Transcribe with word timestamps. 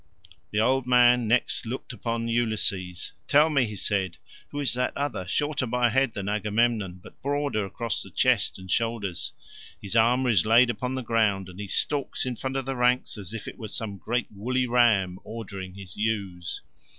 The 0.49 0.59
old 0.59 0.87
man 0.87 1.27
next 1.27 1.67
looked 1.67 1.93
upon 1.93 2.27
Ulysses; 2.27 3.11
"Tell 3.27 3.51
me," 3.51 3.65
he 3.67 3.75
said, 3.75 4.17
"who 4.49 4.59
is 4.59 4.73
that 4.73 4.97
other, 4.97 5.27
shorter 5.27 5.67
by 5.67 5.85
a 5.85 5.89
head 5.91 6.15
than 6.15 6.27
Agamemnon, 6.27 7.01
but 7.03 7.21
broader 7.21 7.67
across 7.67 8.01
the 8.01 8.09
chest 8.09 8.57
and 8.57 8.71
shoulders? 8.71 9.31
His 9.79 9.95
armour 9.95 10.31
is 10.31 10.43
laid 10.43 10.71
upon 10.71 10.95
the 10.95 11.03
ground, 11.03 11.49
and 11.49 11.59
he 11.59 11.67
stalks 11.67 12.25
in 12.25 12.35
front 12.35 12.57
of 12.57 12.65
the 12.65 12.75
ranks 12.75 13.15
as 13.15 13.31
it 13.31 13.59
were 13.59 13.67
some 13.67 13.99
great 13.99 14.25
woolly 14.31 14.65
ram 14.65 15.19
ordering 15.23 15.75
his 15.75 15.95
ewes." 15.95 16.61